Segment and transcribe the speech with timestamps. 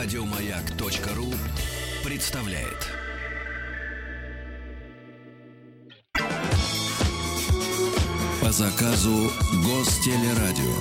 [0.00, 1.34] Радиомаяк.ру
[2.08, 2.86] представляет.
[8.40, 9.32] По заказу
[9.64, 10.72] Гостелерадио.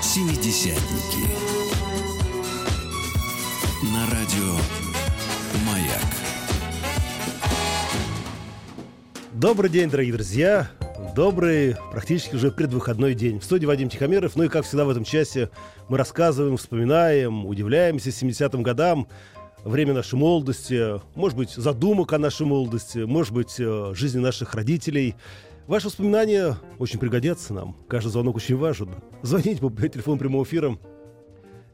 [0.00, 1.28] Семидесятники.
[3.92, 4.56] На радио
[5.66, 6.08] Маяк.
[9.34, 10.77] Добрый день, дорогие друзья.
[11.18, 13.40] Добрый, практически уже предвыходной день.
[13.40, 14.36] В студии Вадим Тихомиров.
[14.36, 15.50] Ну и, как всегда, в этом часе
[15.88, 19.08] мы рассказываем, вспоминаем, удивляемся 70-м годам,
[19.64, 25.16] время нашей молодости, может быть, задумок о нашей молодости, может быть, э, жизни наших родителей.
[25.66, 27.76] Ваши воспоминания очень пригодятся нам.
[27.88, 28.94] Каждый звонок очень важен.
[29.22, 30.78] Звоните по телефону прямого эфира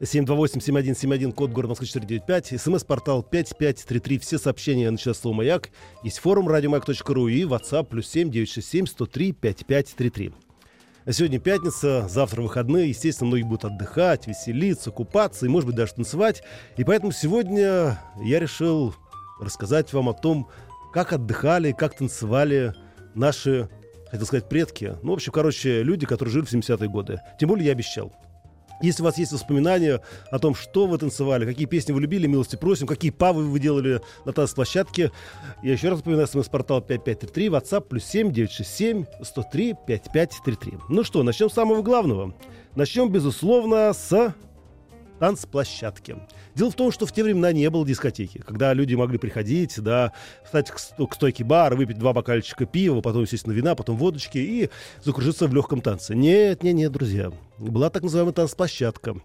[0.01, 5.69] 728-7171, код города Москвы 495, смс-портал 5533, все сообщения начинают слово «Маяк».
[6.03, 10.33] Есть форум радиомаяк.ру и WhatsApp плюс 7 967 103 5533.
[11.11, 12.89] Сегодня пятница, завтра выходные.
[12.89, 16.41] Естественно, многие будут отдыхать, веселиться, купаться и, может быть, даже танцевать.
[16.77, 18.95] И поэтому сегодня я решил
[19.39, 20.49] рассказать вам о том,
[20.91, 22.73] как отдыхали, как танцевали
[23.13, 23.69] наши,
[24.09, 24.97] хотел сказать, предки.
[25.03, 27.21] Ну, в общем, короче, люди, которые жили в 70-е годы.
[27.39, 28.11] Тем более я обещал.
[28.81, 32.55] Если у вас есть воспоминания о том, что вы танцевали, какие песни вы любили, милости
[32.55, 35.11] просим, какие павы вы делали на танцплощадке,
[35.63, 40.77] я еще раз напоминаю, смс-портал 5533, WhatsApp плюс 7 967 103 5533.
[40.89, 42.33] Ну что, начнем с самого главного.
[42.75, 44.33] Начнем, безусловно, с
[45.25, 46.17] танцплощадке.
[46.53, 50.11] Дело в том, что в те времена не было дискотеки, когда люди могли приходить, да,
[50.43, 54.69] встать к, к стойке бара, выпить два бокальчика пива, потом, естественно, вина, потом водочки и
[55.03, 56.13] закружиться в легком танце.
[56.15, 57.31] Нет, нет, нет, друзья.
[57.57, 59.15] Была так называемая танцплощадка.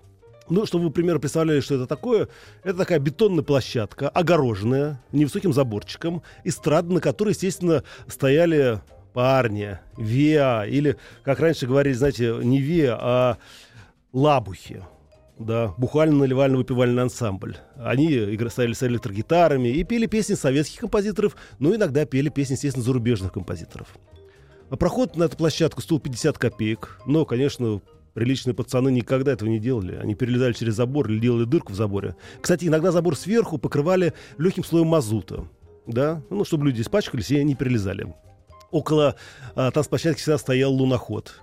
[0.48, 2.29] Ну, чтобы вы, примерно, представляли, что это такое,
[2.64, 8.81] это такая бетонная площадка, огороженная невысоким заборчиком, эстрада, на которой, естественно, стояли
[9.12, 13.37] парни, виа, или, как раньше говорили, знаете, не виа, а
[14.14, 14.83] лабухи
[15.41, 17.56] да, бухально-наливально-выпивальный ансамбль.
[17.77, 23.33] Они играли с электрогитарами и пели песни советских композиторов, но иногда пели песни, естественно, зарубежных
[23.33, 23.89] композиторов.
[24.68, 27.80] А проход на эту площадку стоил 50 копеек, но, конечно,
[28.12, 29.96] приличные пацаны никогда этого не делали.
[29.96, 32.17] Они перелезали через забор или делали дырку в заборе.
[32.40, 35.48] Кстати, иногда забор сверху покрывали легким слоем мазута,
[35.86, 38.14] да, ну, чтобы люди испачкались и не перелезали.
[38.70, 39.17] Около
[39.56, 41.40] а, танцплощадки всегда стоял луноход.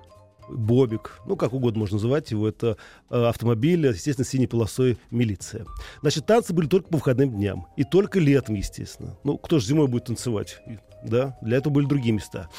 [0.49, 2.77] Бобик, ну, как угодно можно называть его, это
[3.09, 5.65] э, автомобиль, естественно, с синей полосой милиция.
[6.01, 7.67] Значит, танцы были только по выходным дням.
[7.77, 9.17] И только летом, естественно.
[9.23, 10.61] Ну, кто же зимой будет танцевать?
[11.03, 12.49] Да, для этого были другие места.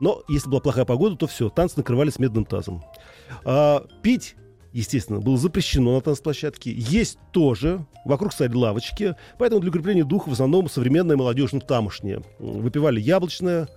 [0.00, 2.84] Но если была плохая погода, то все, танцы накрывались медным тазом.
[3.44, 4.36] А, пить
[4.72, 6.72] естественно, было запрещено на танцплощадке.
[6.72, 7.84] Есть тоже.
[8.04, 9.16] Вокруг стояли лавочки.
[9.38, 12.22] Поэтому для укрепления духа в основном современная молодежь, ну, тамошняя.
[12.38, 13.68] Выпивали яблочное,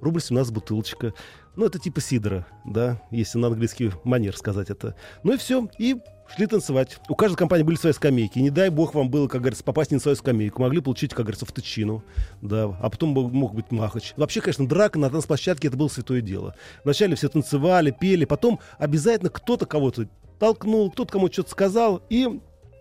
[0.00, 1.12] рубль 17 бутылочка.
[1.56, 4.94] Ну, это типа сидора, да, если на английский манер сказать это.
[5.22, 5.96] Ну и все, и
[6.34, 6.98] шли танцевать.
[7.08, 8.38] У каждой компании были свои скамейки.
[8.38, 10.60] И не дай бог вам было, как говорится, попасть не на свою скамейку.
[10.60, 12.02] Могли получить, как говорится, в тычину.
[12.42, 12.76] Да.
[12.80, 14.12] А потом мог быть махач.
[14.16, 16.54] Вообще, конечно, драка на танцплощадке это было святое дело.
[16.84, 18.24] Вначале все танцевали, пели.
[18.24, 20.08] Потом обязательно кто-то кого-то
[20.38, 22.02] толкнул, кто-то кому-то что-то сказал.
[22.10, 22.40] И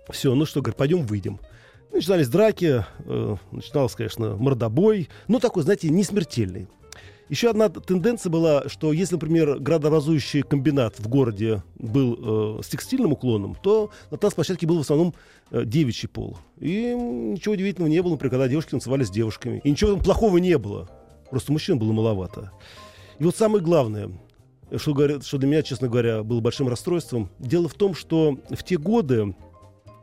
[0.09, 1.39] все, ну что, говорит, пойдем выйдем.
[1.91, 5.07] Начинались драки, э, начиналось, конечно, мордобой.
[5.29, 6.67] Ну, такой, знаете, не смертельный.
[7.27, 13.13] Еще одна тенденция была, что если, например, градообразующий комбинат в городе был э, с текстильным
[13.13, 15.15] уклоном, то на танцплощадке был в основном
[15.49, 16.37] э, девичий пол.
[16.59, 19.59] И ничего удивительного не было, например, когда девушки танцевали с девушками.
[19.63, 20.87] И ничего плохого не было.
[21.31, 22.51] Просто мужчин было маловато.
[23.17, 24.11] И вот самое главное,
[24.75, 28.63] что, говорят, что для меня, честно говоря, было большим расстройством, дело в том, что в
[28.63, 29.35] те годы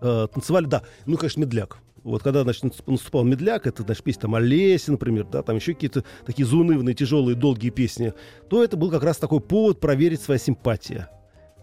[0.00, 1.78] э, танцевали, да, ну, конечно, медляк.
[2.04, 6.04] Вот когда, значит, наступал медляк, это, значит, песня там Олеси, например, да, там еще какие-то
[6.26, 8.12] такие заунывные, тяжелые, долгие песни,
[8.48, 11.06] то это был как раз такой повод проверить свои симпатии.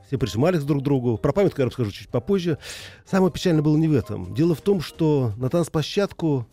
[0.07, 1.17] Все прижимались друг к другу.
[1.17, 2.57] Про памятку я расскажу чуть попозже.
[3.05, 4.33] Самое печальное было не в этом.
[4.33, 6.47] Дело в том, что на танцплощадку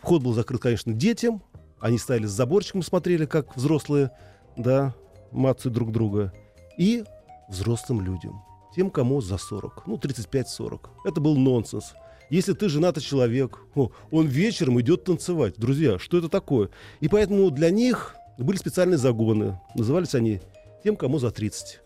[0.00, 1.42] вход был закрыт, конечно, детям.
[1.80, 4.12] Они стояли с заборчиком, смотрели, как взрослые,
[4.56, 4.94] да,
[5.32, 6.32] мацают друг друга.
[6.78, 7.04] И
[7.48, 8.42] взрослым людям.
[8.76, 9.86] Тем, кому за 40.
[9.86, 10.90] Ну, 35-40.
[11.04, 11.94] Это был нонсенс.
[12.30, 15.54] Если ты женатый человек, о, он вечером идет танцевать.
[15.56, 16.70] Друзья, что это такое?
[17.00, 19.60] И поэтому для них были специальные загоны.
[19.74, 20.40] Назывались они
[20.84, 21.80] тем, кому за 30.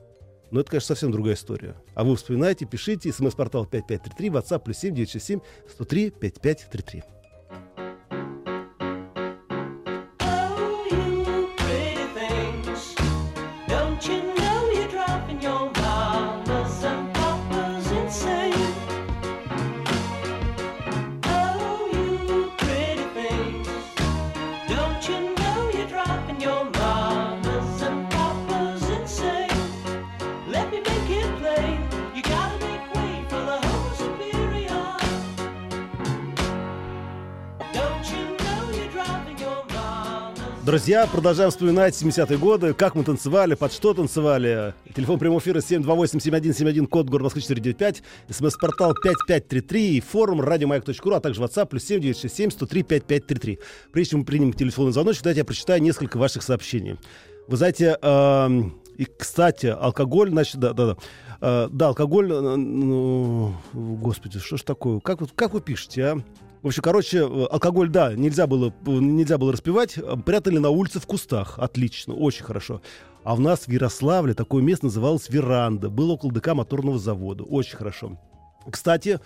[0.50, 1.74] Но это, конечно, совсем другая история.
[1.94, 3.10] А вы вспоминаете, пишите.
[3.10, 5.40] СМС-портал 5533, WhatsApp плюс 7 967
[5.72, 7.13] 103 5533.
[40.64, 44.72] Друзья, продолжаем вспоминать 70-е годы, как мы танцевали, под что танцевали.
[44.96, 51.66] Телефон прямого эфира 728-7171, код город Москвы 495, смс-портал 5533, форум радиомаяк.ру, а также WhatsApp
[51.66, 53.58] плюс 7967 103 5533.
[53.92, 56.96] Прежде чем мы примем телефонный звоночек, давайте я прочитаю несколько ваших сообщений.
[57.46, 58.48] Вы знаете, э,
[58.96, 60.96] и, кстати, алкоголь, значит, да, да, да.
[61.42, 65.00] Э, да, алкоголь, э, ну, господи, что ж такое?
[65.00, 66.22] Как, как вы пишете, а?
[66.64, 69.98] В общем, короче, э, алкоголь, да, нельзя было, нельзя было распивать.
[69.98, 71.58] Э, прятали на улице в кустах.
[71.58, 72.80] Отлично, очень хорошо.
[73.22, 75.90] А у нас в Ярославле такое место называлось Веранда.
[75.90, 77.44] Было около ДК моторного завода.
[77.44, 78.18] Очень хорошо.
[78.70, 79.20] Кстати,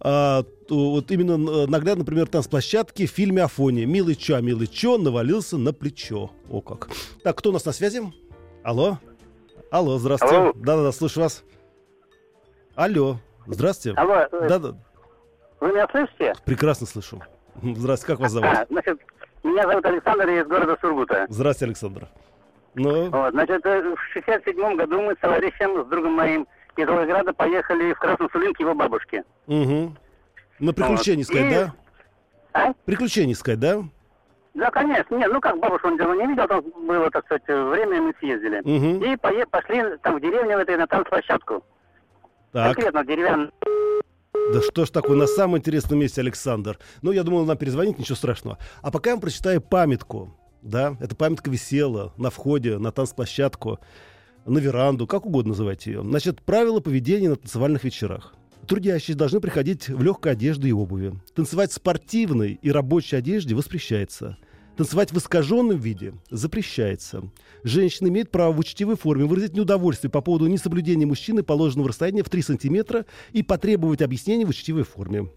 [0.00, 3.84] а, вот именно наглядно, например, танцплощадки в фильме «Афония».
[3.84, 6.30] «Милый Чо, милый Чо» навалился на плечо.
[6.48, 6.88] О как.
[7.22, 8.00] Так, кто у нас на связи?
[8.64, 8.98] Алло?
[9.70, 10.52] Алло, здравствуйте.
[10.54, 11.44] Да-да-да, слышу вас.
[12.74, 14.00] Алло, здравствуйте.
[14.00, 14.26] Алло.
[14.48, 14.76] Да-да.
[15.60, 16.32] Вы меня слышите?
[16.44, 17.22] Прекрасно слышу.
[17.62, 18.48] Здравствуйте, как вас зовут?
[18.48, 18.98] А, значит,
[19.42, 21.26] меня зовут Александр, я из города Сургута.
[21.28, 22.08] Здравствуйте, Александр.
[22.74, 23.10] Ну?
[23.10, 26.46] Вот, значит, э, в 67 году мы с товарищем, с другом моим
[26.76, 29.24] из Волгограда поехали в Красную Сулин к его бабушке.
[29.48, 29.96] Угу.
[30.60, 31.34] На приключения вот.
[31.34, 31.54] искать, И...
[31.54, 31.74] да?
[32.52, 32.72] А?
[32.84, 33.82] Приключения искать, да?
[34.54, 35.14] Да, конечно.
[35.14, 38.60] Нет, ну как бабушку он давно не видел, там было, так сказать, время мы съездили.
[38.60, 39.04] Угу.
[39.04, 41.64] И пое- пошли там в деревню в этой на танцплощадку.
[42.52, 42.74] Так.
[42.74, 43.52] Конкретно деревянную.
[44.52, 46.78] Да что ж такое, на самом интересном месте, Александр.
[47.02, 48.58] Ну, я думал, нам перезвонить, ничего страшного.
[48.82, 50.34] А пока я вам прочитаю памятку.
[50.62, 53.78] Да, эта памятка висела на входе, на танцплощадку,
[54.44, 56.02] на веранду, как угодно называйте ее.
[56.02, 58.34] Значит, правила поведения на танцевальных вечерах.
[58.66, 61.14] Трудящие должны приходить в легкой одежде и обуви.
[61.34, 64.36] Танцевать в спортивной и рабочей одежде воспрещается–
[64.80, 67.30] Танцевать в искаженном виде запрещается.
[67.64, 72.30] Женщина имеет право в учтивой форме выразить неудовольствие по поводу несоблюдения мужчины положенного расстояния в
[72.30, 75.28] 3 сантиметра и потребовать объяснений в учтивой форме.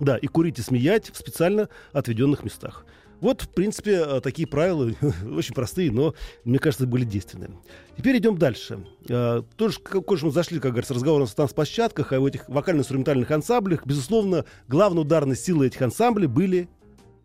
[0.00, 2.84] Да, и курить и смеять в специально отведенных местах.
[3.20, 4.90] Вот, в принципе, э, такие правила,
[5.36, 7.50] очень простые, но, мне кажется, были действенные.
[7.96, 8.84] Теперь идем дальше.
[9.08, 14.46] Э, тоже, как мы зашли, как говорится, разговором о танцплощадках, в этих вокально-инструментальных ансамблях, безусловно,
[14.66, 16.68] главной ударной силой этих ансамблей были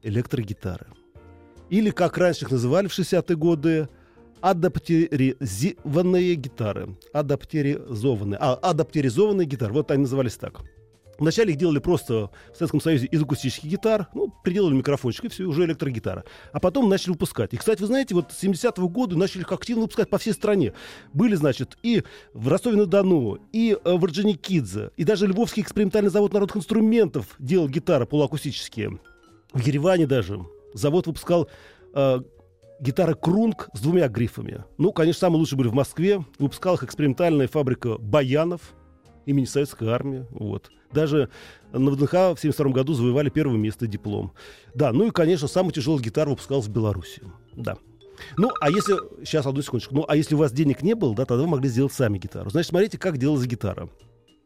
[0.03, 0.85] электрогитары.
[1.69, 3.89] Или, как раньше их называли в 60-е годы,
[4.41, 6.95] адаптеризованные гитары.
[7.13, 8.37] Адаптеризованные.
[8.39, 9.73] А, адаптеризованные гитары.
[9.73, 10.61] Вот они назывались так.
[11.17, 15.45] Вначале их делали просто в Советском Союзе из акустических гитар, ну, приделали микрофончик, и все,
[15.45, 16.25] уже электрогитара.
[16.51, 17.53] А потом начали выпускать.
[17.53, 20.73] И, кстати, вы знаете, вот с 70-го года начали их активно выпускать по всей стране.
[21.13, 22.03] Были, значит, и
[22.33, 28.05] в Ростове-на-Дону, и э, в Орджоникидзе, и даже Львовский экспериментальный завод народных инструментов делал гитары
[28.05, 28.99] полуакустические.
[29.53, 31.49] В Ереване даже завод выпускал
[31.93, 32.19] э,
[32.79, 34.63] гитары Крунг с двумя грифами.
[34.77, 36.23] Ну, конечно, самые лучшие были в Москве.
[36.39, 38.73] Выпускала их экспериментальная фабрика Баянов
[39.25, 40.25] имени Советской армии.
[40.31, 40.71] Вот.
[40.91, 41.29] Даже
[41.71, 44.33] на ВДНХ в 1972 году завоевали первое место диплом.
[44.73, 47.21] Да, ну и, конечно, самый тяжелый гитар выпускался в Беларуси.
[47.53, 47.77] Да.
[48.37, 48.95] Ну, а если...
[49.25, 49.95] Сейчас, одну секундочку.
[49.95, 52.49] Ну, а если у вас денег не было, да, тогда вы могли сделать сами гитару.
[52.49, 53.89] Значит, смотрите, как делалась гитара.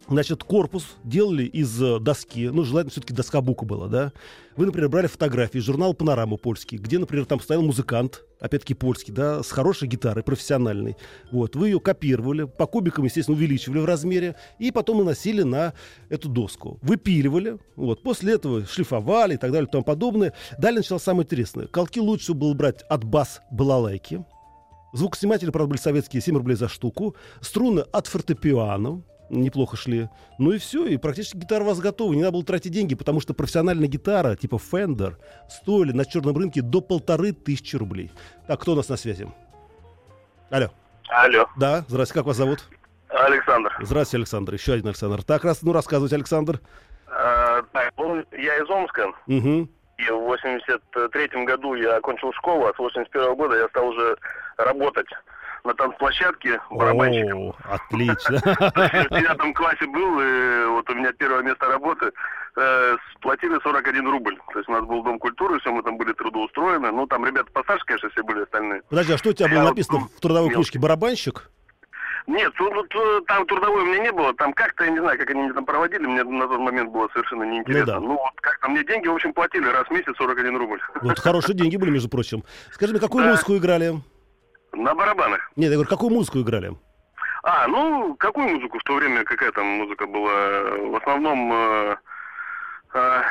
[0.10, 4.12] Значит, корпус делали из э, доски, ну, желательно все-таки доска бука была, да.
[4.58, 9.14] Вы, например, брали фотографии из журнала «Панорама» польский, где, например, там стоял музыкант, опять-таки польский,
[9.14, 10.98] да, с хорошей гитарой, профессиональной.
[11.32, 15.74] Вот, вы ее копировали, по кубикам, естественно, увеличивали в размере, и потом наносили на
[16.10, 16.80] эту доску.
[16.82, 20.34] Выпиливали, вот, после этого шлифовали и так далее и тому подобное.
[20.58, 21.68] Далее началось самое интересное.
[21.68, 24.26] Колки лучше было брать от бас-балалайки,
[24.92, 27.16] Звукосниматели, правда, были советские, 7 рублей за штуку.
[27.42, 30.10] Струны от фортепиано, неплохо шли.
[30.38, 32.14] Ну и все, и практически гитара у вас готова.
[32.14, 35.16] Не надо было тратить деньги, потому что профессиональная гитара типа Fender
[35.50, 38.12] стоили на черном рынке до полторы тысячи рублей.
[38.48, 39.28] Так, кто у нас на связи?
[40.50, 40.70] Алло.
[41.10, 41.48] Алло.
[41.58, 42.68] Да, здравствуйте, как вас зовут?
[43.10, 43.76] Александр.
[43.82, 44.54] Здравствуйте, Александр.
[44.54, 45.24] Еще один Александр.
[45.24, 46.60] Так, раз, ну рассказывайте, Александр.
[47.08, 47.94] А, так,
[48.32, 49.12] я из Омска.
[49.28, 49.70] Угу.
[49.98, 54.16] И в 83 году я окончил школу, а с 81 года я стал уже
[54.58, 55.08] работать
[55.64, 57.50] на танцплощадке барабанщиком.
[57.50, 58.38] О, отлично.
[58.40, 62.12] В девятом классе был, и вот у меня первое место работы.
[62.56, 64.38] Э, сплатили 41 рубль.
[64.52, 66.92] То есть у нас был дом культуры, все мы там были трудоустроены.
[66.92, 68.82] Ну, там ребята постарше, конечно, все были остальные.
[68.90, 70.80] Подожди, а что у тебя было написано в трудовой книжке?
[70.80, 71.50] Барабанщик?
[72.28, 74.34] Нет, тут, тут, там трудовой у меня не было.
[74.36, 77.08] Там как-то, я не знаю, как они меня там проводили, мне на тот момент было
[77.14, 78.00] совершенно неинтересно.
[78.00, 78.08] Ну, да.
[78.08, 80.80] ну вот как-то мне деньги, в общем, платили раз в месяц 41 рубль.
[81.02, 82.44] Вот хорошие деньги были, между прочим.
[82.72, 83.32] Скажи мне, какую да.
[83.32, 84.02] музыку играли?
[84.74, 85.52] На барабанах.
[85.56, 86.76] Нет, я говорю, какую музыку играли?
[87.44, 90.62] А, ну, какую музыку в то время, какая там музыка была?
[90.92, 91.96] В основном э,
[92.94, 93.22] э,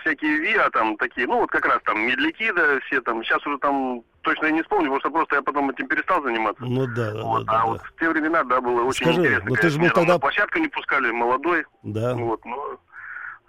[0.00, 3.58] всякие ВИА там такие, ну, вот как раз там медляки, да, все там, сейчас уже
[3.58, 6.64] там точно я не вспомню, потому что просто я потом этим перестал заниматься.
[6.64, 7.52] Ну да, да, вот, да.
[7.52, 7.66] А да.
[7.66, 9.48] вот в те времена, да, было очень Скажи, интересно.
[9.48, 10.18] ну ты же был тогда...
[10.18, 11.64] площадку не пускали, молодой.
[11.82, 12.14] Да.
[12.14, 12.78] Вот, ну,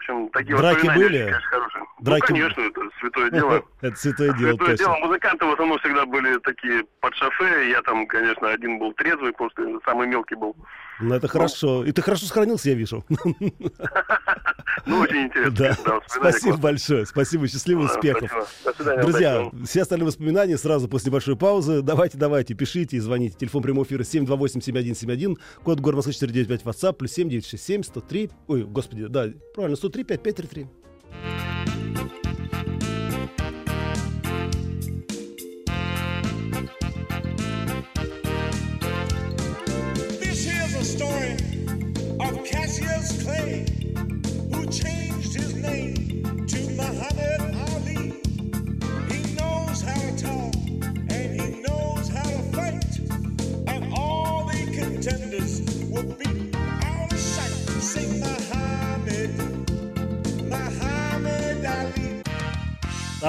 [0.07, 1.17] общем, такие Драки были?
[1.19, 1.83] конечно, хорошие.
[1.99, 3.63] Драки Ну, конечно, это святое дело.
[3.81, 4.95] Это святое дело, Святое дело.
[4.97, 7.69] Музыканты в основном всегда были такие под шофе.
[7.69, 10.55] Я там, конечно, один был трезвый, просто самый мелкий был.
[10.99, 11.85] Ну, это хорошо.
[11.85, 13.05] И ты хорошо сохранился, я вижу.
[14.85, 15.75] Ну, очень интересно.
[15.85, 15.99] Да.
[16.07, 17.05] Спасибо большое.
[17.05, 18.31] Спасибо, счастливых успехов.
[18.31, 18.63] спасибо.
[18.63, 19.01] До свидания.
[19.01, 21.81] Друзья, удачи все остальные воспоминания сразу после небольшой паузы.
[21.81, 23.35] Давайте, давайте, пишите и звоните.
[23.37, 29.27] Телефон прямого эфира 728-7171, код город Москвы 495, WhatsApp, плюс 7967 103, ой, господи, да,
[29.53, 30.67] правильно, 103 5533.
[43.27, 43.65] Clay,
[44.53, 45.96] who changed his name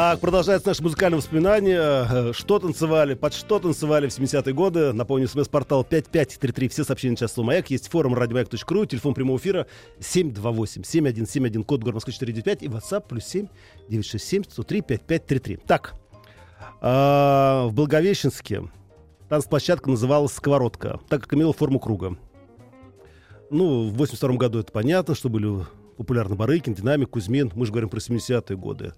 [0.09, 1.79] Так, продолжается наше музыкальное воспоминание.
[1.79, 4.95] Э, Что танцевали, под что танцевали в 70-е годы.
[4.95, 6.69] Напомню, смс-портал 5533.
[6.71, 7.69] Все сообщения на час «Маяк».
[7.69, 9.67] Есть форум радиомаяк.ру, телефон прямого эфира
[9.99, 13.49] 728-7171, код город Москвы 495 и WhatsApp плюс 7
[13.91, 15.57] 967 103 5533.
[15.67, 15.95] Так,
[16.81, 18.62] а, в Благовещенске
[19.29, 22.17] танцплощадка называлась «Сковородка», так как имела форму круга.
[23.50, 25.67] Ну, в 82 году это понятно, что были
[25.99, 27.52] популярны Барыкин, Динамик, Кузьмин.
[27.55, 28.95] Мы же говорим про 70-е годы.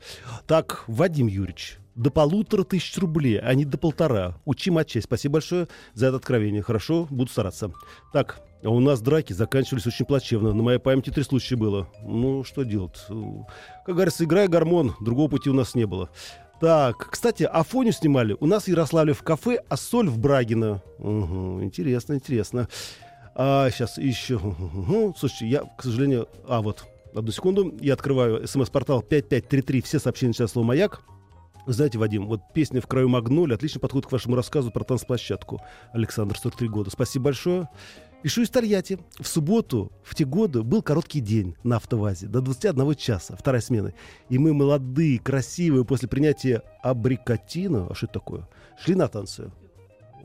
[0.46, 4.36] Так, Вадим Юрьевич, до полутора тысяч рублей, а не до полтора.
[4.44, 5.06] Учи отчесть.
[5.06, 6.62] Спасибо большое за это откровение.
[6.62, 7.72] Хорошо, буду стараться.
[8.12, 10.52] Так, а у нас драки заканчивались очень плачевно.
[10.52, 11.88] На моей памяти три случая было.
[12.02, 12.98] Ну, что делать?
[13.84, 16.10] Как говорится, играй гормон, другого пути у нас не было.
[16.60, 18.36] Так, кстати, Афоню снимали.
[18.38, 20.82] У нас в Ярославле в кафе, а соль в Брагино.
[20.98, 22.68] Угу, интересно, интересно.
[23.34, 24.34] А, сейчас еще.
[24.36, 25.14] Угу.
[25.18, 26.28] Слушайте, я, к сожалению...
[26.46, 27.74] А, вот, одну секунду.
[27.80, 29.82] Я открываю смс-портал 5533.
[29.82, 31.02] Все сообщения сейчас слово «Маяк».
[31.66, 35.60] Знаете, Вадим, вот песня «В краю магнолии» отлично подходит к вашему рассказу про танцплощадку.
[35.92, 36.90] Александр, 43 года.
[36.90, 37.68] Спасибо большое.
[38.22, 38.98] Пишу из Тольятти.
[39.18, 42.26] В субботу, в те годы, был короткий день на автовазе.
[42.26, 43.94] До 21 часа, вторая смена.
[44.28, 48.48] И мы молодые, красивые, после принятия абрикотина, а что это такое,
[48.82, 49.50] шли на танцы.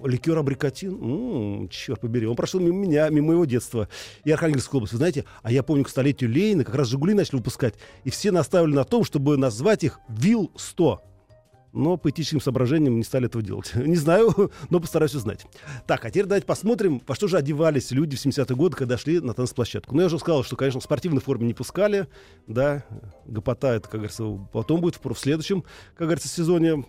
[0.04, 3.88] Ликер абрикотин, м, черт побери, он прошел мимо меня, мимо моего детства.
[4.24, 7.38] И Архангельская область, вы знаете, а я помню, к столетию Ленина как раз «Жигули» начали
[7.38, 11.00] выпускать, и все наставили на том, чтобы назвать их «Вил-100».
[11.76, 13.72] Но по этическим соображениям не стали этого делать.
[13.76, 15.46] Не знаю, но постараюсь узнать.
[15.86, 19.20] Так, а теперь давайте посмотрим, во что же одевались люди в 70-е годы, когда шли
[19.20, 19.94] на танцплощадку.
[19.94, 22.08] Ну, я уже сказал, что, конечно, в спортивной форме не пускали,
[22.48, 22.86] да,
[23.26, 24.24] гопота, это, как говорится,
[24.54, 26.86] потом будет в следующем, как говорится, сезоне.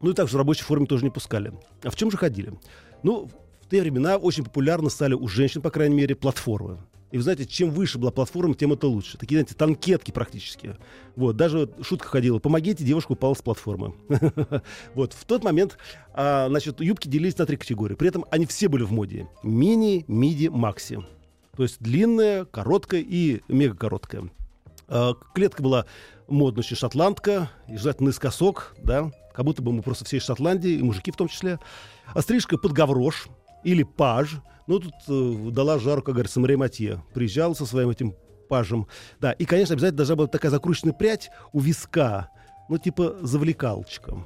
[0.00, 1.52] Ну и также в рабочей форме тоже не пускали.
[1.82, 2.52] А в чем же ходили?
[3.02, 3.30] Ну,
[3.62, 6.78] в те времена очень популярны стали у женщин, по крайней мере, платформы.
[7.12, 9.16] И вы знаете, чем выше была платформа, тем это лучше.
[9.16, 10.76] Такие, знаете, танкетки практически.
[11.14, 12.40] Вот, даже шутка ходила.
[12.40, 13.94] Помогите, девушка упала с платформы.
[14.94, 15.78] Вот, в тот момент,
[16.12, 17.94] а, значит, юбки делились на три категории.
[17.94, 19.28] При этом они все были в моде.
[19.42, 20.98] Мини, миди, макси.
[21.56, 24.28] То есть длинная, короткая и мега короткая.
[24.88, 25.86] А, Клетка была
[26.28, 31.10] модная шотландка, желательно наискосок, да, как будто бы мы просто все из Шотландии, и мужики
[31.12, 31.58] в том числе.
[32.14, 33.28] А стрижка под гаврош
[33.64, 34.36] или паж.
[34.66, 37.02] Ну, тут э, дала жару, как говорится, Мария Матье.
[37.14, 38.14] Приезжал со своим этим
[38.48, 38.86] пажем.
[39.20, 42.30] Да, и, конечно, обязательно должна была такая закрученная прядь у виска,
[42.68, 44.24] ну, типа завлекалочка.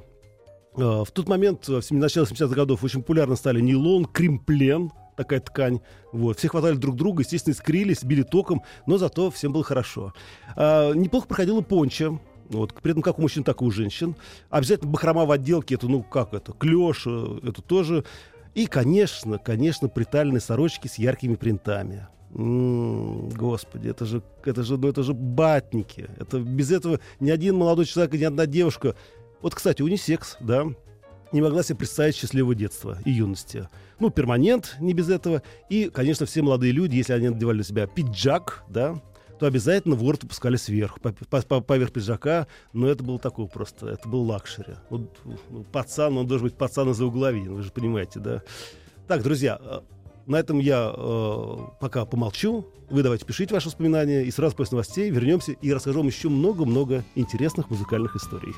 [0.77, 5.41] Э, В тот момент, в семи- начале 70-х годов, очень популярны стали нейлон, кремплен, такая
[5.41, 5.81] ткань.
[6.13, 6.39] Вот.
[6.39, 10.13] Все хватали друг друга, естественно, искрились, били током, но зато всем было хорошо.
[10.55, 12.17] А, неплохо проходила понча.
[12.51, 14.15] Вот, при этом как у мужчин, так и у женщин.
[14.49, 18.03] Обязательно бахрома в отделке, это, ну, как это, клеш, э, это тоже.
[18.53, 22.07] И, конечно, конечно, притальные сорочки с яркими принтами.
[22.33, 26.09] М, Господи, это же, это же, ну, это же батники.
[26.17, 28.95] Это без этого ни один молодой человек, ни одна девушка.
[29.41, 30.65] Вот, кстати, унисекс, да,
[31.31, 33.69] не могла себе представить счастливого детства и юности.
[33.99, 35.41] Ну, перманент не без этого.
[35.69, 39.01] И, конечно, все молодые люди, если они надевали на себя пиджак, да,
[39.41, 42.45] то обязательно ворот выпускали сверху, по- по- по- поверх пиджака.
[42.73, 44.75] Но это было такое просто, это был luxury.
[44.91, 45.17] Вот,
[45.49, 48.43] ну, пацан, он должен быть пацан из-за угловин, вы же понимаете, да.
[49.07, 49.79] Так, друзья, э,
[50.27, 52.67] на этом я э, пока помолчу.
[52.91, 54.21] Вы давайте пишите ваши воспоминания.
[54.25, 58.53] И сразу после новостей вернемся и расскажу вам еще много-много интересных музыкальных историй.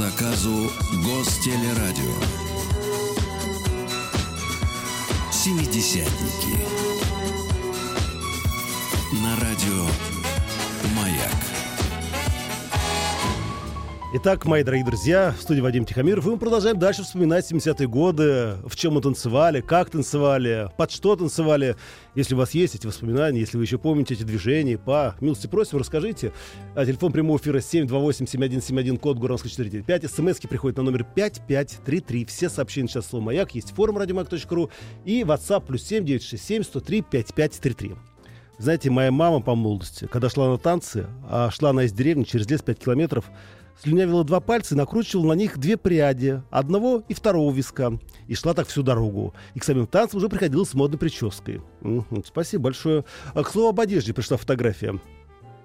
[0.00, 0.70] Заказу
[1.04, 2.14] Гостелерадио.
[5.30, 6.58] Семидесятники.
[9.22, 10.19] На радио
[14.12, 18.56] Итак, мои дорогие друзья, в студии Вадим Тихомиров, и мы продолжаем дальше вспоминать 70-е годы,
[18.66, 21.76] в чем мы танцевали, как танцевали, под что танцевали.
[22.16, 25.78] Если у вас есть эти воспоминания, если вы еще помните эти движения, по милости просим,
[25.78, 26.32] расскажите.
[26.74, 30.10] А телефон прямого эфира 728-7171, код Гурамский 495.
[30.10, 32.24] СМСки приходят на номер 5533.
[32.24, 33.54] Все сообщения сейчас слово «Маяк».
[33.54, 34.70] Есть форум радиомаяк.ру
[35.04, 37.92] и WhatsApp плюс 7967 103 5533.
[38.58, 42.50] Знаете, моя мама по молодости, когда шла на танцы, а шла она из деревни через
[42.50, 43.30] лес 5 километров,
[43.78, 47.92] слюнявила два пальца и накручивала на них две пряди, одного и второго виска.
[48.26, 49.34] И шла так всю дорогу.
[49.54, 51.62] И к самим танцам уже приходила с модной прической.
[51.80, 53.04] Мгм, спасибо большое.
[53.34, 55.00] А, к слову об одежде пришла фотография.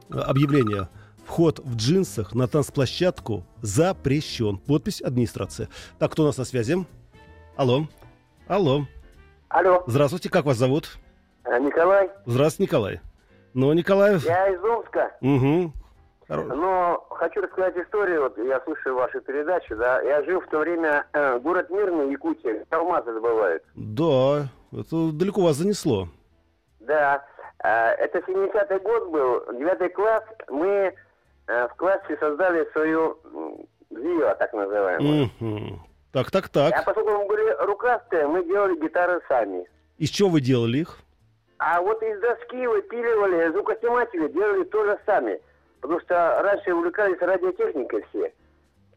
[0.09, 0.89] А, Объявление.
[1.25, 4.57] Вход в джинсах на танцплощадку запрещен.
[4.57, 5.69] Подпись администрация.
[5.97, 6.85] Так, кто у нас на связи?
[7.55, 7.88] Алло.
[8.47, 8.85] Алло.
[9.50, 10.97] Алло, Здравствуйте, как вас зовут?
[11.45, 13.01] э, Николай, Здравствуйте, Николай.
[13.53, 14.25] Ну, Николаев.
[14.25, 15.74] я из Омска, Угу.
[16.27, 21.05] Но хочу рассказать историю, вот я слушаю вашу передачу, да, я жил в то время,
[21.13, 23.63] э, город Мирный, Якутия, алмазы добывают.
[23.75, 26.08] Да, это далеко вас занесло.
[26.79, 27.24] Да,
[27.63, 30.94] э, это 70-й год был, 9 класс, мы
[31.48, 33.58] э, в классе создали свою м,
[33.91, 35.29] ВИО, так называемую.
[35.39, 35.79] Мгм.
[36.12, 36.86] Так, так, А так.
[36.86, 39.65] поскольку мы были рукастые, мы делали гитары сами.
[39.98, 40.98] Из чего вы делали их?
[41.58, 45.39] А вот из доски выпиливали, звукосниматели делали тоже сами.
[45.85, 48.33] Потому что раньше увлекались радиотехникой все.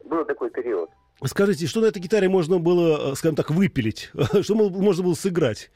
[0.07, 0.88] Был такой период.
[1.23, 4.11] Скажите, что на этой гитаре можно было, э, скажем так, выпилить?
[4.40, 5.71] Что мо- можно было сыграть?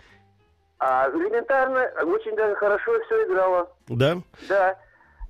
[0.79, 3.71] А элементарно, очень даже хорошо все играло.
[3.89, 4.23] Да?
[4.49, 4.79] Да.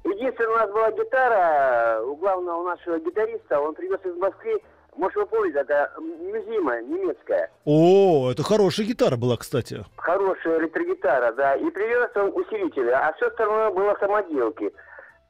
[0.04, 4.60] Единственное, у нас была гитара у главного нашего гитариста, он привез из Москвы,
[4.95, 7.50] может вы помните, это Мюзима немецкая.
[7.64, 9.84] О, это хорошая гитара была, кстати.
[9.97, 11.56] Хорошая электрогитара, да.
[11.56, 14.73] И привез он усилители, а все остальное было самоделки.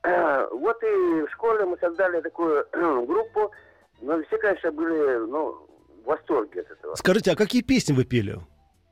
[0.02, 2.66] Вот и в школе мы создали такую
[3.06, 3.52] группу,
[4.00, 5.66] но все, конечно, были, ну,
[6.02, 6.94] в восторге от этого.
[6.96, 8.38] Скажите, а какие песни вы пели?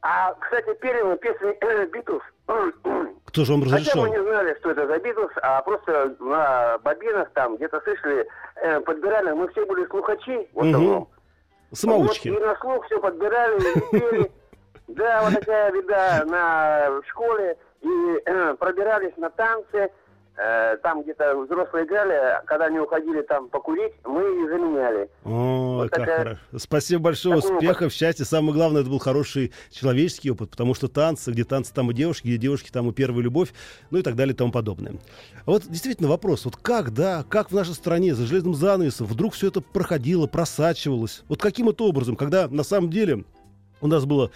[0.02, 2.22] А, кстати, пели мы песни Битлз.
[3.26, 4.02] Кто же вам Хотя разрешал?
[4.02, 8.80] мы не знали, что это за Битлз, а просто на бобинах там где-то слышали, э,
[8.80, 9.32] подбирали.
[9.32, 11.08] Мы все были слухачи в основном.
[11.72, 12.28] Самоучки.
[12.30, 14.32] Вот, и на слух все подбирали и пели.
[14.88, 17.56] Да, вот такая беда на школе.
[17.82, 17.88] И
[18.26, 19.90] э, пробирались на танцы.
[20.42, 25.10] Э, там где-то взрослые играли, когда они уходили там покурить, мы их заменяли.
[25.24, 26.40] Ой, Вот как такая- хорошо.
[26.56, 28.24] Спасибо большое, такой успехов, счастья.
[28.24, 32.26] Самое главное, это был хороший человеческий опыт, потому что танцы, где танцы, там и девушки,
[32.28, 33.52] где девушки, там и первая любовь,
[33.90, 34.94] ну и так далее и тому подобное.
[35.44, 39.34] А вот действительно вопрос, вот как, да, как в нашей стране за железным занавесом вдруг
[39.34, 41.22] все это проходило, просачивалось?
[41.28, 43.24] Вот каким это образом, когда на самом деле
[43.82, 44.30] у нас было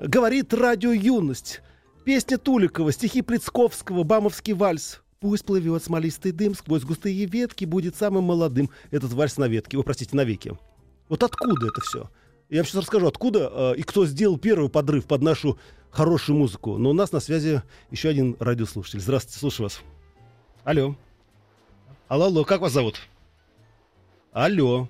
[0.00, 1.62] «Говорит радио юность»,
[2.04, 8.24] песня Туликова, стихи Плецковского, «Бамовский вальс», Пусть плывет смолистый дым сквозь густые ветки, будет самым
[8.24, 8.70] молодым.
[8.90, 10.56] Этот вальс на ветке, о, простите, навеки.
[11.08, 12.10] Вот откуда это все?
[12.50, 15.58] Я вам сейчас расскажу, откуда э, и кто сделал первый подрыв под нашу
[15.90, 16.76] хорошую музыку.
[16.76, 19.00] Но у нас на связи еще один радиослушатель.
[19.00, 19.80] Здравствуйте, слушаю вас.
[20.64, 20.94] Алло.
[22.08, 23.00] Алло, алло, как вас зовут?
[24.32, 24.88] Алло.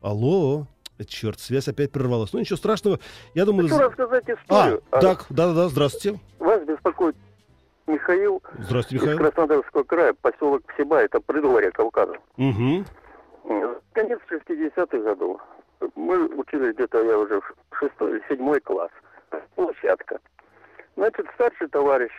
[0.00, 0.66] Алло.
[0.98, 2.32] Э, Черт, связь опять прервалась.
[2.32, 3.00] Ну, ничего страшного.
[3.34, 3.68] Я думаю...
[3.68, 4.82] Хочу рассказать А, историю.
[4.90, 6.20] А, так, да-да-да, здравствуйте.
[6.38, 7.16] Вас беспокоит
[7.90, 9.18] Михаил Здравствуйте, из Михаил.
[9.18, 12.16] Краснодарского края, поселок Псиба, это предгорье Кавказа.
[12.36, 12.84] Угу.
[13.92, 15.40] Конец 60-х годов.
[15.94, 17.40] Мы учились где-то, я уже
[17.72, 18.90] шестой или седьмой класс.
[19.54, 20.20] Площадка.
[20.96, 22.12] Значит, старший товарищ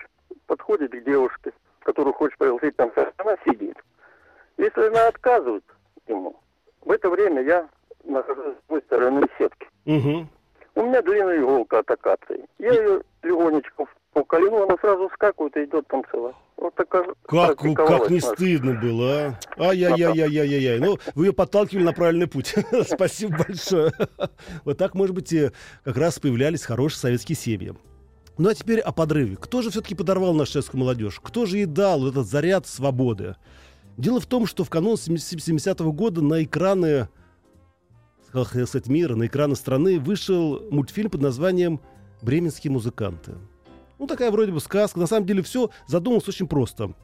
[0.47, 3.77] подходит к девушке, которую хочет пригласить там, она сидит.
[4.57, 5.63] Если она отказывает
[6.07, 6.35] ему,
[6.81, 7.69] в это время я
[8.03, 9.67] нахожусь с той стороны сетки.
[9.85, 10.27] Угу.
[10.75, 12.45] У меня длинная иголка от акации.
[12.57, 16.35] Я ее легонечко по колену, она сразу скакивает и идет танцевать.
[16.57, 19.63] Вот такая Как, практиковалась как не стыдно было, а?
[19.69, 20.79] Ай-яй-яй-яй-яй-яй.
[20.79, 22.53] Ну, вы ее подталкивали на правильный путь.
[22.87, 23.91] Спасибо большое.
[24.65, 25.33] Вот так, может быть,
[25.83, 27.73] как раз появлялись хорошие советские семьи.
[28.37, 29.37] Ну, а теперь о подрыве.
[29.37, 31.19] Кто же все-таки подорвал нашу советскую молодежь?
[31.21, 33.35] Кто же ей дал этот заряд свободы?
[33.97, 37.09] Дело в том, что в канун 70-го года на экраны,
[38.29, 41.81] сказать, мира, на экраны страны вышел мультфильм под названием
[42.21, 43.33] «Бременские музыканты».
[44.01, 44.99] Ну, такая вроде бы сказка.
[44.99, 46.95] На самом деле все задумалось очень просто.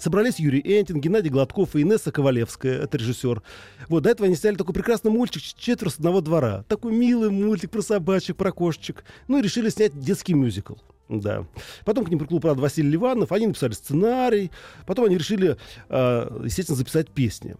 [0.00, 3.40] Собрались Юрий Энтин, Геннадий Гладков и Инесса Ковалевская, это режиссер.
[3.88, 6.64] Вот, до этого они сняли такой прекрасный мультик «Четверо с одного двора».
[6.64, 9.04] Такой милый мультик про собачек, про кошечек.
[9.28, 10.74] Ну и решили снять детский мюзикл.
[11.08, 11.46] Да.
[11.84, 13.30] Потом к ним приплыл, правда, Василий Ливанов.
[13.30, 14.50] Они написали сценарий.
[14.88, 15.56] Потом они решили,
[15.88, 17.54] э, естественно, записать песни.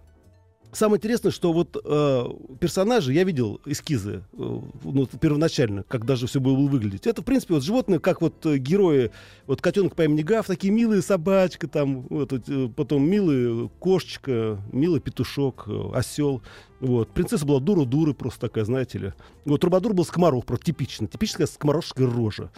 [0.72, 2.24] Самое интересное, что вот э,
[2.60, 7.06] персонажи, я видел эскизы э, ну, первоначально, как даже все было выглядеть.
[7.08, 9.10] Это, в принципе, вот животные, как вот э, герои,
[9.46, 15.00] вот котенок по имени Гав, такие милые собачка, там, вот, э, потом милая кошечка, милый
[15.00, 16.40] петушок, э, осел.
[16.78, 17.10] Вот.
[17.10, 19.12] Принцесса была дура-дура просто такая, знаете ли.
[19.44, 21.08] Вот Трубадур был скоморох, просто типично.
[21.08, 22.50] Типическая скоморожская рожа.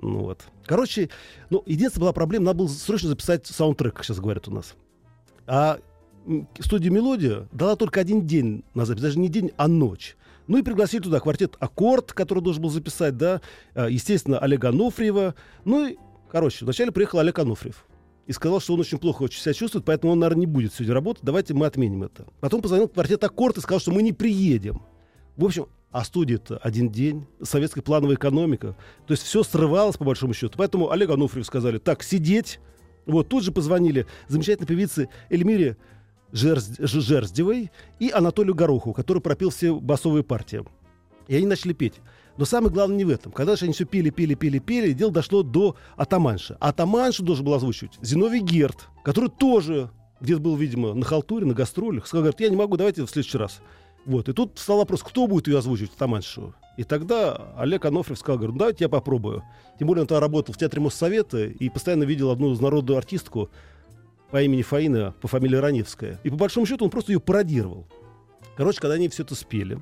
[0.00, 0.40] Ну, вот.
[0.64, 1.08] Короче,
[1.50, 4.74] ну, единственная была проблема, надо было срочно записать саундтрек, как сейчас говорят у нас.
[5.46, 5.78] А
[6.58, 10.16] студия «Мелодия» дала только один день на запись, даже не день, а ночь.
[10.46, 13.40] Ну и пригласили туда квартет «Аккорд», который должен был записать, да,
[13.74, 15.34] а, естественно, Олега Анофриева.
[15.64, 15.96] Ну и,
[16.30, 17.86] короче, вначале приехал Олег Анофриев
[18.26, 20.94] и сказал, что он очень плохо очень себя чувствует, поэтому он, наверное, не будет сегодня
[20.94, 22.26] работать, давайте мы отменим это.
[22.40, 24.82] Потом позвонил квартет «Аккорд» и сказал, что мы не приедем.
[25.36, 28.76] В общем, а студия-то один день, советская плановая экономика.
[29.06, 30.54] То есть все срывалось, по большому счету.
[30.56, 32.60] Поэтому Олегу Анофриеву сказали, так, сидеть.
[33.06, 35.76] Вот, тут же позвонили замечательной певице Эльмире
[36.32, 40.64] Жерз- Жерздевой и Анатолию Горохову, который пропел все басовые партии.
[41.28, 41.94] И они начали петь.
[42.36, 43.32] Но самое главное не в этом.
[43.32, 46.56] Когда же они все пели, пели, пели, пели, дело дошло до атаманша.
[46.60, 49.90] А атаманшу должен был озвучивать Зиновий Герд, который тоже
[50.20, 52.06] где-то был, видимо, на халтуре, на гастролях.
[52.06, 53.60] Сказал, говорит, я не могу, давайте в следующий раз.
[54.06, 54.28] Вот.
[54.28, 56.54] И тут встал вопрос, кто будет ее озвучивать, атаманшу.
[56.76, 59.42] И тогда Олег Анофриев сказал, говорит, ну, давайте я попробую.
[59.78, 63.50] Тем более он тогда работал в Театре Моссовета и постоянно видел одну народную артистку
[64.30, 66.18] по имени Фаина, по фамилии Раневская.
[66.24, 67.86] И по большому счету он просто ее пародировал.
[68.56, 69.78] Короче, когда они все это спели,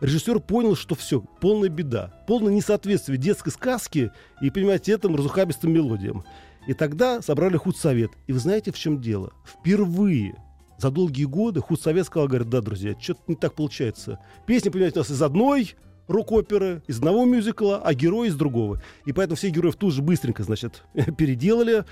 [0.00, 6.24] режиссер понял, что все, полная беда, полное несоответствие детской сказки и, понимаете, этим разухабистым мелодиям.
[6.66, 8.12] И тогда собрали худсовет.
[8.26, 9.32] И вы знаете, в чем дело?
[9.44, 10.36] Впервые
[10.78, 14.18] за долгие годы худсовет сказал, говорит, да, друзья, что-то не так получается.
[14.46, 15.74] Песня, понимаете, у нас из одной
[16.08, 18.82] рок-оперы, из одного мюзикла, а герой из другого.
[19.06, 20.82] И поэтому всех героев тут же быстренько, значит,
[21.16, 21.84] переделали.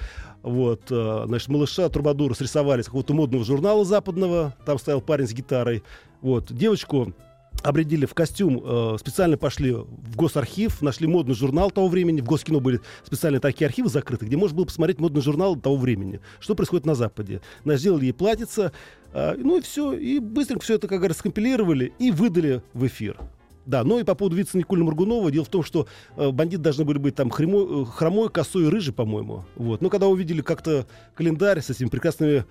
[0.42, 4.54] Вот, э, значит, малыша Трубадура срисовали с какого-то модного журнала западного.
[4.66, 5.82] Там стоял парень с гитарой.
[6.20, 7.14] Вот, девочку
[7.62, 12.20] обрядили в костюм, э, специально пошли в госархив, нашли модный журнал того времени.
[12.20, 16.20] В Госкино были специальные такие архивы закрыты, где можно было посмотреть модный журнал того времени.
[16.38, 17.40] Что происходит на Западе.
[17.64, 18.72] Значит, сделали ей платьице,
[19.12, 19.92] э, ну и все.
[19.92, 23.18] И быстренько все это, как говорят, скомпилировали и выдали в эфир.
[23.70, 26.84] Да, ну и по поводу вице Николы Маргунова, дело в том, что э, бандиты должны
[26.84, 29.44] были быть там хромой, э, хромой, косой и рыжий, по-моему.
[29.54, 29.80] Вот.
[29.80, 32.44] Но когда увидели как-то календарь с этими прекрасными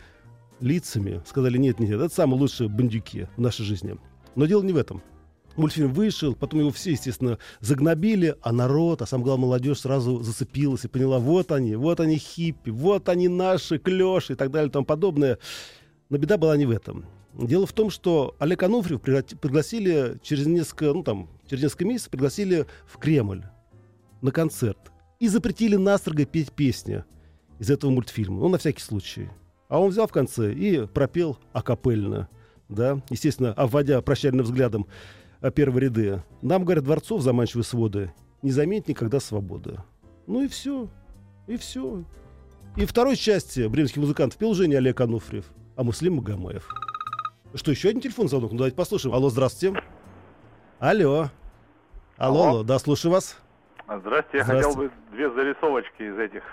[0.62, 3.98] лицами, сказали, нет, нет, это самые лучшие бандюки в нашей жизни.
[4.36, 5.04] Но дело не в этом.
[5.58, 10.86] Мультфильм вышел, потом его все, естественно, загнобили, а народ, а самое главное, молодежь сразу зацепилась
[10.86, 14.72] и поняла, вот они, вот они хиппи, вот они наши, клёши и так далее и
[14.72, 15.38] тому подобное.
[16.08, 17.04] Но беда была не в этом.
[17.34, 22.12] Дело в том, что Олег Анофриев пригла- пригласили через несколько, ну там, через несколько месяцев
[22.12, 23.44] пригласили в Кремль
[24.22, 27.04] на концерт и запретили настрого петь песни
[27.60, 29.30] из этого мультфильма, ну, на всякий случай.
[29.68, 32.30] А он взял в конце и пропел акапельно,
[32.68, 34.88] да, естественно, обводя прощальным взглядом
[35.42, 36.24] а, первые ряды.
[36.42, 39.78] Нам, говорят, дворцов заманчивые своды, не заметь никогда свободы.
[40.26, 40.90] Ну и все,
[41.48, 42.04] и все.
[42.78, 46.70] И второй части бременских музыкантов пел уже не Олег Анофриев, а Муслим Магомаев.
[47.56, 48.52] Что, еще один телефон звонок?
[48.52, 49.16] Ну, давайте послушаем.
[49.16, 49.82] Алло, здравствуйте.
[50.80, 51.30] Алло.
[52.18, 53.40] Алло, алло, да, слушаю вас.
[53.88, 54.94] Здравствуйте, я хотел Здравствуйте.
[55.10, 56.44] бы две зарисовочки из этих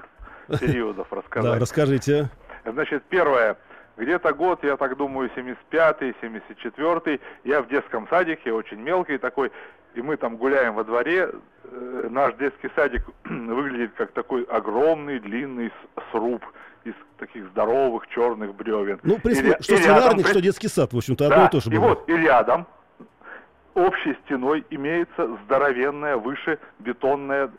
[0.60, 1.60] периодов Да, рассказать.
[1.60, 2.30] расскажите.
[2.64, 3.56] Значит, первое.
[3.96, 7.20] Где-то год, я так думаю, 75-й, 74-й.
[7.44, 9.50] Я в детском садике, очень мелкий такой,
[9.94, 11.30] и мы там гуляем во дворе.
[11.64, 15.72] Э, Наш детский садик выглядит как такой огромный, длинный
[16.10, 16.44] сруб
[16.86, 19.00] из таких здоровых черных бревен.
[19.02, 21.60] Ну, принципе, И что и рядом что детский сад, в общем-то, да, одно и то
[21.60, 21.88] же и было.
[21.88, 22.66] вот, и рядом
[23.74, 27.50] общей стеной имеется здоровенная, выше бетонная,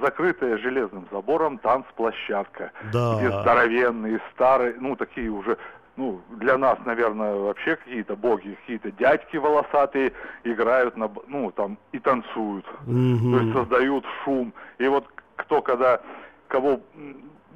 [0.00, 2.72] закрытая железным забором танцплощадка.
[2.92, 3.18] Да.
[3.18, 5.58] Где здоровенные, старые, ну, такие уже,
[5.96, 10.12] ну, для нас, наверное, вообще какие-то боги, какие-то дядьки волосатые
[10.44, 12.66] играют, на, ну, там, и танцуют.
[12.86, 13.32] Мгм.
[13.32, 14.52] То есть создают шум.
[14.78, 15.06] И вот
[15.36, 16.00] кто когда,
[16.48, 16.80] кого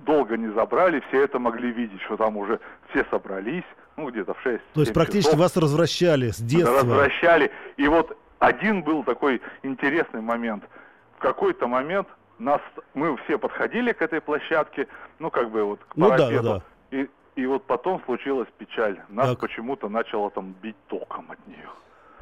[0.06, 2.58] долго не забрали, все это могли видеть, что там уже
[2.90, 3.64] все собрались,
[3.96, 6.72] ну, где-то в 6 То есть практически вас развращали с детства.
[6.72, 7.50] Возвращали.
[7.76, 10.64] И вот один был такой интересный момент.
[11.18, 12.60] В какой-то момент нас,
[12.94, 14.86] мы все подходили к этой площадке,
[15.18, 16.42] ну как бы вот к Ну да, парапету.
[16.42, 16.62] да,
[16.98, 18.98] И, и вот потом случилась печаль.
[19.08, 19.40] Нас Так.
[19.40, 21.68] почему-то начало там бить током от нее.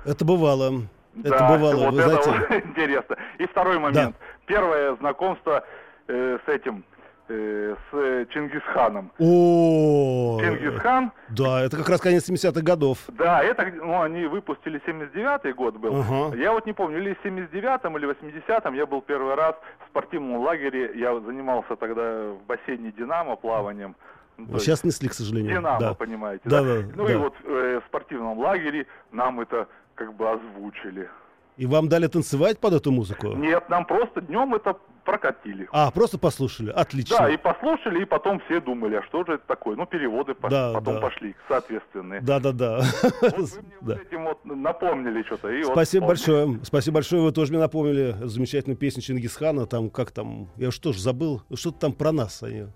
[0.04, 0.82] Это бывало.
[1.18, 2.46] Это Да, бывало, вот вы это знаете.
[2.48, 3.16] вот интересно.
[3.38, 4.16] И второй момент.
[4.46, 5.64] Первое знакомство
[6.08, 6.84] э, с этим,
[7.28, 9.10] э, с э, Чингисханом.
[9.18, 12.98] О, Чингисхан, да, это как раз конец 70-х годов.
[13.08, 15.96] да, это, ну, они выпустили 79-й год был.
[16.00, 16.36] Ага.
[16.36, 20.42] Я вот не помню, или в 79-м, или 80-м я был первый раз в спортивном
[20.42, 20.92] лагере.
[20.94, 23.94] Я занимался тогда в бассейне «Динамо» плаванием.
[24.36, 25.58] Ну, то Сейчас снесли, к сожалению.
[25.58, 25.94] Динамо, да.
[25.94, 26.82] понимаете, Да, да?
[26.82, 27.12] да, ну да.
[27.12, 31.08] и вот э, в спортивном лагере нам это как бы озвучили.
[31.56, 33.28] И вам дали танцевать под эту музыку?
[33.28, 35.68] Нет, нам просто днем это прокатили.
[35.72, 36.70] А, просто послушали.
[36.70, 37.18] Отлично.
[37.18, 39.76] Да, и послушали, и потом все думали, а что же это такое?
[39.76, 41.00] Ну, переводы Да, потом да.
[41.00, 42.20] пошли, соответственные.
[42.20, 42.82] Да, да, да.
[43.20, 43.94] Вот вы мне Да.
[43.94, 45.48] вот этим вот напомнили что-то.
[45.50, 46.60] и Спасибо большое.
[46.62, 47.22] Спасибо большое.
[47.22, 49.66] Вы тоже мне напомнили замечательную песню Чингисхана.
[49.66, 52.42] Там, как там, я уж тоже забыл, что-то там про нас.
[52.42, 52.66] Они...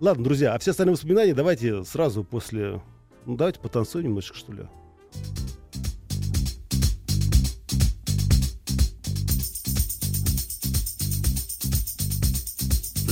[0.00, 2.80] Ладно, друзья, а все остальные воспоминания давайте сразу после...
[3.26, 4.68] Ну, давайте потанцуем немножечко, что ли.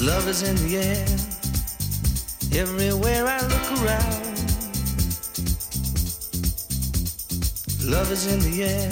[0.03, 1.07] Love is in the air.
[2.61, 4.25] Everywhere I look around.
[7.89, 8.91] Love is in the air.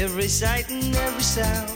[0.00, 1.70] Every sight and every sound.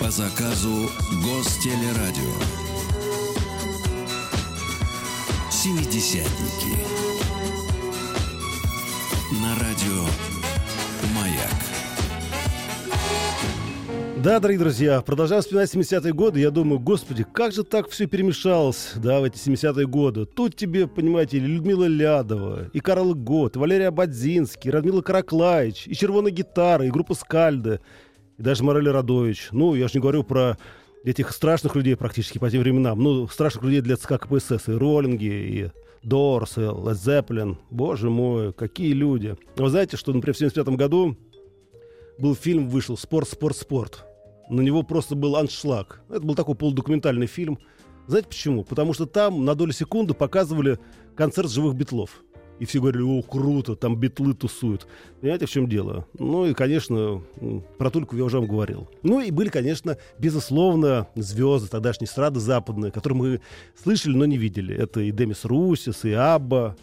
[0.00, 0.90] По заказу
[1.22, 2.34] Гостелерадио.
[5.48, 6.76] Семидесятники.
[9.30, 10.25] На радио
[14.26, 16.40] Да, дорогие друзья, продолжаем вспоминать 70-е годы.
[16.40, 20.24] Я думаю, господи, как же так все перемешалось, да, в эти 70-е годы.
[20.26, 25.94] Тут тебе, понимаете, Людмила Лядова, и Карл Гот, и Валерий Абадзинский, и Радмила Караклаич, и
[25.94, 27.78] Червоная гитара, и группа Скальды,
[28.36, 29.50] и даже Морель Радович.
[29.52, 30.58] Ну, я же не говорю про
[31.04, 32.98] этих страшных людей практически по тем временам.
[32.98, 35.70] Ну, страшных людей для ЦК КПСС, и Роллинги, и
[36.02, 37.58] Дорс, и Led Zeppelin.
[37.70, 39.36] Боже мой, какие люди.
[39.54, 41.16] Вы знаете, что, например, в 75 году
[42.18, 44.05] был фильм, вышел «Спорт, спорт, спорт».
[44.48, 46.02] На него просто был аншлаг.
[46.08, 47.58] Это был такой полудокументальный фильм.
[48.06, 48.64] Знаете почему?
[48.64, 50.78] Потому что там на долю секунды показывали
[51.16, 52.22] концерт живых битлов.
[52.58, 54.86] И все говорили, о, круто, там битлы тусуют.
[55.20, 56.06] Понимаете, в чем дело?
[56.18, 57.22] Ну и, конечно,
[57.76, 58.88] про Тульку я уже вам говорил.
[59.02, 63.40] Ну и были, конечно, безусловно, звезды тогдашней эстрады западные, которые мы
[63.82, 64.74] слышали, но не видели.
[64.74, 66.76] Это и Демис Русис, и Абба.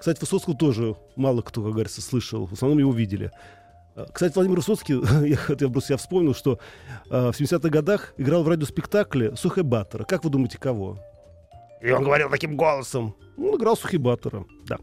[0.00, 2.46] Кстати, Высоцкого тоже мало кто, как говорится, слышал.
[2.46, 3.30] В основном его видели.
[4.12, 4.94] Кстати, Владимир Высоцкий,
[5.26, 6.58] я, я вспомнил, что
[7.10, 10.04] а, в 70-х годах играл в радиоспектакле Сухебаттера.
[10.04, 10.98] Как вы думаете, кого?
[11.80, 13.14] И он говорил таким голосом.
[13.36, 14.78] Он играл Сухебаттера, да.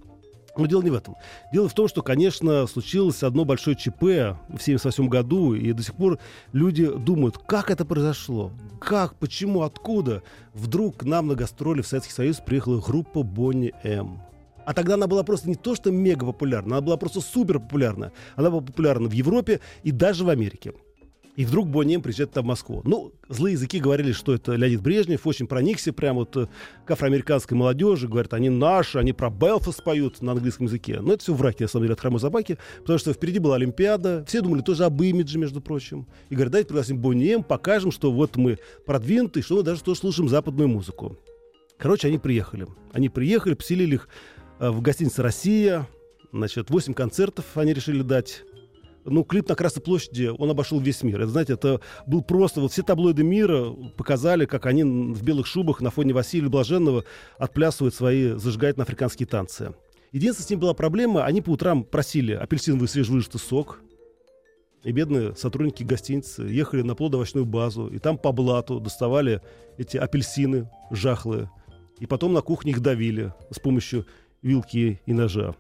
[0.58, 1.15] Но дело не в этом.
[1.51, 5.95] Дело в том, что, конечно, случилось одно большое ЧП в 78 году, и до сих
[5.95, 6.17] пор
[6.54, 10.23] люди думают, как это произошло, как, почему, откуда.
[10.54, 14.21] Вдруг к нам на гастроли в Советский Союз приехала группа Бонни М.
[14.65, 18.12] А тогда она была просто не то, что мега популярна, она была просто супер популярна.
[18.36, 20.73] Она была популярна в Европе и даже в Америке.
[21.36, 22.82] И вдруг Бонни М приезжает там в Москву.
[22.86, 26.47] Ну, злые языки говорили, что это Леонид Брежнев, очень проникся прямо вот э,
[26.86, 31.01] к афроамериканской молодежи, говорят, они наши, они про Белфаст поют на английском языке.
[31.01, 34.23] Но это все враки, на самом деле, от хромой собаки, потому что впереди была Олимпиада,
[34.28, 36.08] все думали тоже об имидже, между прочим.
[36.30, 39.99] И говорят, давайте пригласим Бонни М, покажем, что вот мы продвинутые, что мы даже тоже
[39.99, 41.17] слушаем западную музыку.
[41.78, 42.67] Короче, они приехали.
[42.93, 44.08] Они приехали, поселили их
[44.60, 45.88] в гостинице «Россия».
[46.32, 48.44] Значит, 8 концертов они решили дать.
[49.06, 51.22] Ну, клип на Красной площади, он обошел весь мир.
[51.22, 52.60] Это, знаете, это был просто...
[52.60, 57.06] Вот все таблоиды мира показали, как они в белых шубах на фоне Василия Блаженного
[57.38, 59.76] отплясывают свои зажигательно-африканские танцы.
[60.12, 63.80] Единственная с ним была проблема, они по утрам просили апельсиновый свежевыжатый сок,
[64.84, 69.41] и бедные сотрудники гостиницы ехали на плодовочную базу, и там по блату доставали
[69.78, 71.52] эти апельсины жахлые,
[72.00, 74.06] и потом на кухне их давили с помощью
[74.41, 75.56] вилки и ножа.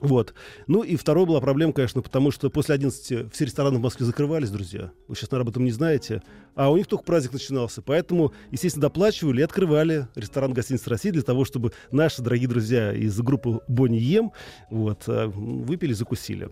[0.00, 0.34] Вот.
[0.66, 4.50] Ну и второй была проблема, конечно, потому что после 11 все рестораны в Москве закрывались,
[4.50, 4.90] друзья.
[5.08, 6.22] Вы сейчас, наверное, об этом не знаете.
[6.54, 7.82] А у них только праздник начинался.
[7.82, 13.18] Поэтому, естественно, доплачивали и открывали ресторан гостиницы России для того, чтобы наши дорогие друзья из
[13.20, 14.32] группы Бонни Ем
[14.70, 16.50] вот, э, выпили, закусили.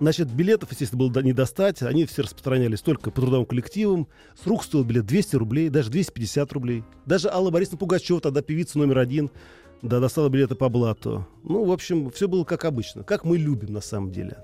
[0.00, 1.82] Значит, билетов, естественно, было не достать.
[1.82, 4.06] Они все распространялись только по трудовым коллективам.
[4.40, 6.84] С рук стоил билет 200 рублей, даже 250 рублей.
[7.04, 9.30] Даже Алла Борисовна Пугачева, тогда певица номер один,
[9.82, 11.26] да, достала билеты по блату.
[11.44, 13.04] Ну, в общем, все было как обычно.
[13.04, 14.38] Как мы любим, на самом деле.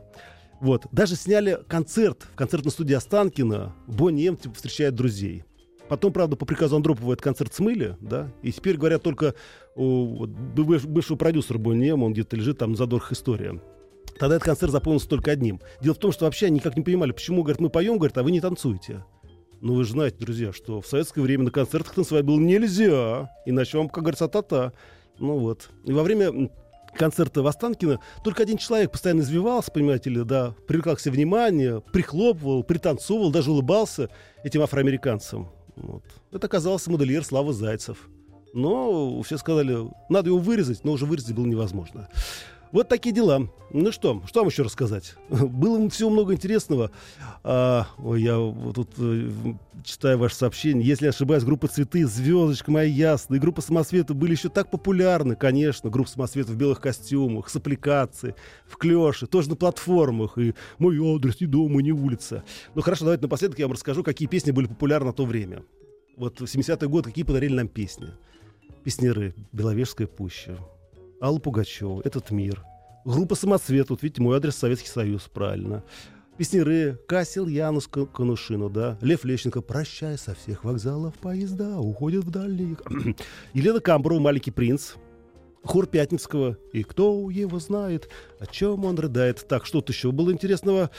[0.61, 0.87] Вот.
[0.93, 3.75] Даже сняли концерт в концертной студии Останкина.
[3.87, 5.45] Бонни М типа, встречает друзей.
[5.89, 9.35] Потом, правда, по приказу Андропова этот концерт смыли, да, и теперь говорят только
[9.77, 13.61] о вот, быв- бывшего продюсера Бонни М, он где-то лежит там на задорах история.
[14.19, 15.61] Тогда этот концерт запомнился только одним.
[15.83, 18.23] Дело в том, что вообще они никак не понимали, почему, говорят, мы поем, говорят, а
[18.23, 19.05] вы не танцуете.
[19.61, 23.31] Ну, вы же знаете, друзья, что в советское время на концертах танцевать было нельзя.
[23.45, 24.73] Иначе вам, как говорится, та-та.
[25.19, 25.71] Ну вот.
[25.85, 26.51] И во время
[26.95, 31.81] концерта в Останкино только один человек постоянно извивался, понимаете ли, да, привлекал к себе внимание,
[31.93, 34.11] прихлопывал, пританцовывал, даже улыбался
[34.45, 35.51] этим афроамериканцам.
[35.77, 36.05] Вот.
[36.31, 38.09] Это оказался модельер Слава Зайцев.
[38.53, 39.77] Но все сказали,
[40.09, 42.09] надо его вырезать, но уже вырезать было невозможно.
[42.75, 43.49] Вот такие дела.
[43.71, 45.15] Ну что, что вам еще рассказать?
[45.29, 46.91] Было всего много интересного.
[47.45, 49.31] А, ой, я вот тут э,
[49.85, 50.85] читаю ваше сообщение.
[50.85, 55.89] Если ошибаюсь, группа «Цветы», «Звездочка моя ясная» и группа «Самосветов» были еще так популярны, конечно.
[55.89, 58.35] Группа «Самосветов» в белых костюмах, с аппликацией,
[58.67, 60.37] в клёше, тоже на платформах.
[60.37, 62.43] И мой адрес не дома, не улица.
[62.75, 65.63] Ну хорошо, давайте напоследок я вам расскажу, какие песни были популярны в то время.
[66.17, 68.09] Вот в 70-й год какие подарили нам песни.
[68.83, 70.59] Песнеры «Беловежская пуща»,
[71.25, 72.67] Алла Пугачева, «Этот мир»,
[73.07, 75.83] группа «Самоцвет», вот видите, мой адрес Советский Союз, правильно.
[76.37, 82.77] Песнеры, Кассил Янус Конушину, да, Лев Лещенко, «Прощай со всех вокзалов поезда, уходят в дальние...»
[83.55, 84.97] Елена Камброва, «Маленький принц»,
[85.65, 86.59] Хор Пятницкого.
[86.75, 89.49] И кто его знает, о чем он рыдает.
[89.49, 90.91] Так, что-то еще было интересного.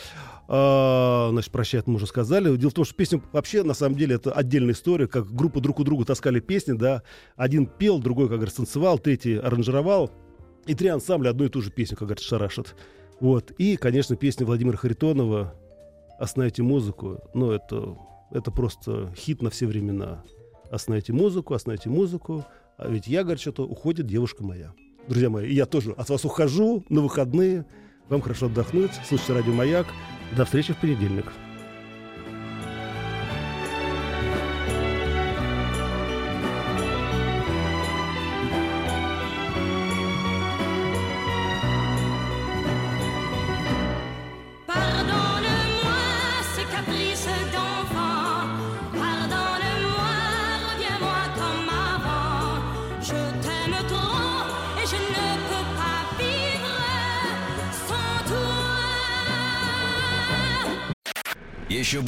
[0.47, 2.55] А, значит, прощает мы уже сказали.
[2.55, 5.79] Дело в том, что песня вообще, на самом деле, это отдельная история, как группа друг
[5.79, 7.03] у друга таскали песни, да.
[7.35, 10.11] Один пел, другой, как говорится, танцевал, третий аранжировал.
[10.65, 12.75] И три ансамбля одну и ту же песню, как говорится, шарашат.
[13.19, 13.51] Вот.
[13.57, 15.55] И, конечно, песня Владимира Харитонова
[16.19, 17.19] «Остановите музыку».
[17.33, 17.97] Ну, это,
[18.31, 20.23] это просто хит на все времена.
[20.71, 22.45] «Остановите музыку, остановите музыку».
[22.77, 24.73] А ведь я, говорит, что-то уходит девушка моя.
[25.07, 27.65] Друзья мои, я тоже от вас ухожу на выходные.
[28.09, 28.91] Вам хорошо отдохнуть.
[29.07, 29.87] Слушайте радио «Маяк».
[30.35, 31.25] До встречи в понедельник.